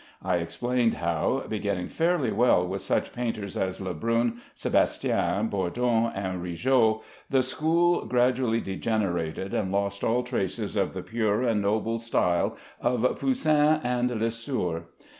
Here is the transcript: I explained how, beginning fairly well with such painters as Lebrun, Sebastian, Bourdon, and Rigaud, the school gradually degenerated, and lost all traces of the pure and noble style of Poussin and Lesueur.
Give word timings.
I 0.23 0.37
explained 0.37 0.95
how, 0.95 1.45
beginning 1.47 1.87
fairly 1.89 2.31
well 2.31 2.67
with 2.67 2.81
such 2.81 3.13
painters 3.13 3.55
as 3.55 3.79
Lebrun, 3.79 4.41
Sebastian, 4.55 5.47
Bourdon, 5.49 6.11
and 6.15 6.41
Rigaud, 6.41 7.03
the 7.29 7.43
school 7.43 8.07
gradually 8.07 8.61
degenerated, 8.61 9.53
and 9.53 9.71
lost 9.71 10.03
all 10.03 10.23
traces 10.23 10.75
of 10.75 10.93
the 10.93 11.03
pure 11.03 11.43
and 11.43 11.61
noble 11.61 11.99
style 11.99 12.57
of 12.81 13.03
Poussin 13.19 13.79
and 13.83 14.09
Lesueur. 14.19 14.85